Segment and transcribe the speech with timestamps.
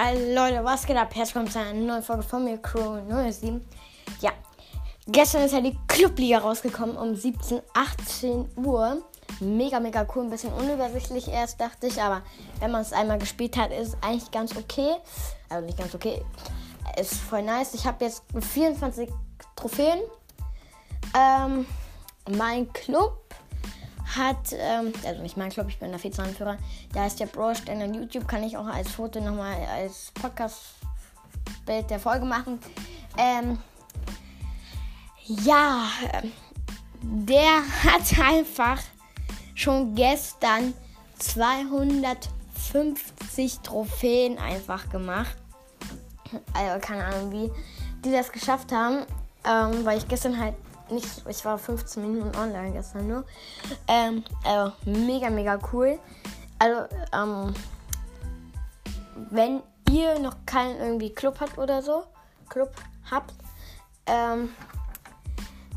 [0.00, 1.12] Hallo Leute, was geht ab?
[1.12, 3.00] Herzlich willkommen zu einer neuen Folge von mir, Crow
[3.32, 3.66] 07.
[4.20, 4.30] Ja,
[5.08, 9.02] gestern ist ja die Clubliga rausgekommen um 17, 18 Uhr.
[9.40, 12.22] Mega, mega cool, ein bisschen unübersichtlich erst, dachte ich, aber
[12.60, 14.98] wenn man es einmal gespielt hat, ist es eigentlich ganz okay.
[15.48, 16.24] Also nicht ganz okay,
[16.96, 17.74] ist voll nice.
[17.74, 19.10] Ich habe jetzt 24
[19.56, 19.98] Trophäen.
[21.12, 21.66] Ähm,
[22.30, 23.18] mein Club
[24.18, 26.56] hat, ähm, also nicht mein Club, ich bin der Vizeanführer,
[26.94, 32.00] der heißt ja Brostein und YouTube, kann ich auch als Foto nochmal als Podcast-Bild der
[32.00, 32.58] Folge machen.
[33.16, 33.58] Ähm,
[35.26, 36.32] ja, ähm,
[37.02, 38.80] der hat einfach
[39.54, 40.74] schon gestern
[41.18, 45.36] 250 Trophäen einfach gemacht.
[46.52, 47.50] Also keine Ahnung, wie
[48.04, 49.06] die das geschafft haben,
[49.44, 50.54] ähm, weil ich gestern halt
[50.90, 53.24] nicht, ich war 15 Minuten online gestern nur.
[53.86, 55.98] Ähm, also mega, mega cool.
[56.58, 57.54] Also, ähm,
[59.30, 62.04] wenn ihr noch keinen irgendwie Club habt oder so,
[62.48, 62.72] Club
[63.10, 63.34] habt,
[64.06, 64.50] ähm,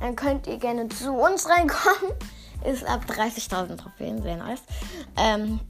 [0.00, 2.12] dann könnt ihr gerne zu uns reinkommen.
[2.64, 4.60] Ist ab 30.000 Trophäen, sehr nice.
[5.16, 5.60] Ähm,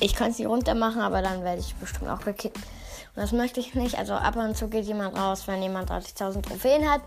[0.00, 2.56] ich kann es nicht runter machen, aber dann werde ich bestimmt auch gekickt.
[2.56, 3.98] Und das möchte ich nicht.
[3.98, 7.02] Also ab und zu geht jemand raus, wenn jemand 30.000 Trophäen hat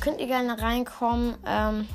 [0.00, 1.34] könnt ihr gerne reinkommen.
[1.46, 1.88] Ähm,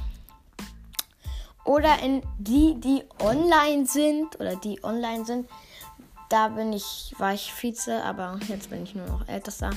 [1.66, 5.50] oder in die, die online sind oder die online sind.
[6.30, 9.70] Da bin ich, war ich Vize, aber jetzt bin ich nur noch ältester.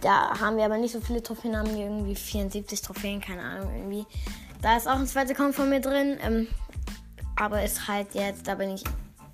[0.00, 3.74] Da haben wir aber nicht so viele Trophäen, haben wir irgendwie 74 Trophäen, keine Ahnung,
[3.74, 4.06] irgendwie.
[4.62, 6.18] Da ist auch ein zweiter Account von mir drin.
[6.22, 6.48] Ähm,
[7.36, 8.84] aber ist halt jetzt, da bin ich,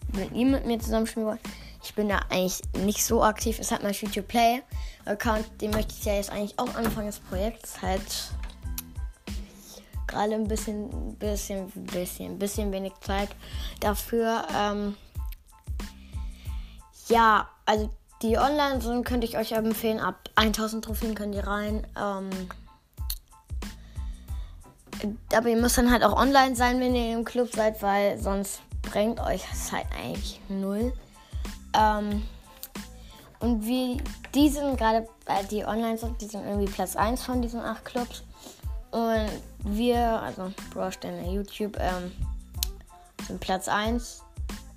[0.08, 1.40] wenn ihr mit mir zusammen spielen wollt,
[1.82, 3.58] ich bin da eigentlich nicht so aktiv.
[3.58, 4.62] Es hat mein YouTube Play
[5.04, 7.06] Account, den möchte ich ja jetzt eigentlich auch anfangen.
[7.06, 8.32] Das Projekt ist halt
[10.06, 13.30] gerade ein bisschen, bisschen, bisschen, bisschen wenig Zeit
[13.80, 14.46] dafür.
[14.56, 14.96] Ähm,
[17.08, 17.90] ja, also
[18.22, 19.98] die online sind, könnte ich euch empfehlen.
[19.98, 21.86] Ab 1000 Trophäen könnt ihr rein.
[22.00, 22.30] Ähm,
[25.34, 28.60] aber ihr müsst dann halt auch online sein, wenn ihr im Club seid, weil sonst
[28.82, 30.92] bringt euch das halt eigentlich null.
[31.78, 32.22] Ähm,
[33.40, 34.00] und wie
[34.34, 37.84] die sind gerade, weil die online sind, die sind irgendwie Platz 1 von diesen 8
[37.84, 38.22] Clubs.
[38.92, 39.28] Und
[39.64, 42.12] wir, also Brosterne YouTube, ähm,
[43.26, 44.22] sind Platz 1.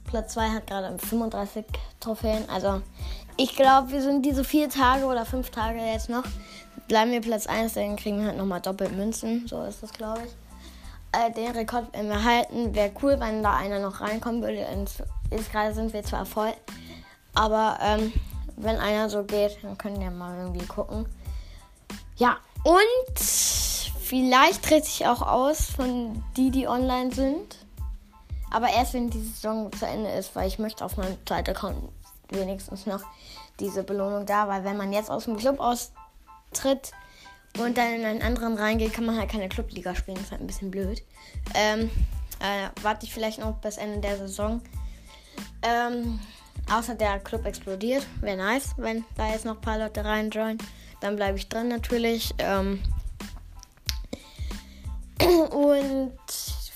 [0.05, 1.65] Platz 2 hat gerade 35
[1.99, 2.49] Trophäen.
[2.49, 2.81] Also
[3.37, 6.23] ich glaube, wir sind diese vier Tage oder fünf Tage jetzt noch.
[6.87, 9.47] Bleiben wir Platz 1, dann kriegen wir halt nochmal doppelt Münzen.
[9.47, 10.31] So ist das, glaube ich.
[11.11, 12.73] Äh, den Rekord werden wir halten.
[12.75, 14.65] Wäre cool, wenn da einer noch reinkommen würde.
[15.31, 16.53] Jetzt gerade sind wir zwar voll.
[17.35, 18.13] Aber ähm,
[18.57, 21.05] wenn einer so geht, dann können wir mal irgendwie gucken.
[22.17, 27.57] Ja, und vielleicht trete ich auch aus von die, die online sind.
[28.51, 31.77] Aber erst wenn die Saison zu Ende ist, weil ich möchte auf meinem zweiten Account
[32.29, 33.03] wenigstens noch
[33.59, 36.91] diese Belohnung da, weil wenn man jetzt aus dem Club austritt
[37.57, 40.15] und dann in einen anderen reingeht, kann man halt keine Clubliga spielen.
[40.15, 41.03] Das ist halt ein bisschen blöd.
[41.53, 41.89] Ähm,
[42.39, 44.61] äh, warte ich vielleicht noch bis Ende der Saison.
[45.61, 46.19] Ähm,
[46.71, 48.05] Außer der Club explodiert.
[48.21, 50.57] Wäre nice, wenn da jetzt noch ein paar Leute reinjoinen.
[50.99, 52.33] Dann bleibe ich drin natürlich.
[52.39, 52.81] Ähm
[55.51, 56.17] und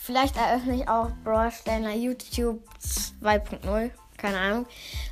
[0.02, 2.62] vielleicht eröffne ich auch Brawl Stella YouTube
[3.22, 3.92] 2.0.
[4.18, 4.66] Keine Ahnung.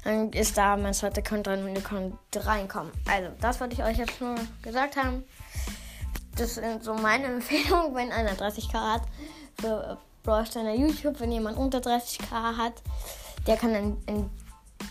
[0.04, 2.92] Dann ist da mein zweiter Account drin und ihr könnt reinkommen.
[3.10, 5.24] Also, das wollte ich euch jetzt nur gesagt haben.
[6.36, 9.02] Das sind so meine Empfehlungen, wenn einer 30k hat.
[9.60, 12.74] Für Brawl Stella YouTube, wenn jemand unter 30k hat,
[13.48, 14.30] der kann dann in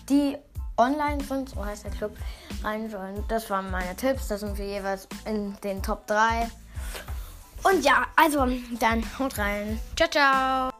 [0.08, 0.36] die
[0.76, 2.16] online sind, so heißt der Club,
[2.62, 3.24] reinschauen.
[3.28, 4.28] Das waren meine Tipps.
[4.28, 6.50] Da sind wir jeweils in den Top 3.
[7.64, 8.46] Und ja, also
[8.78, 9.80] dann haut rein.
[9.96, 10.75] Ciao, ciao.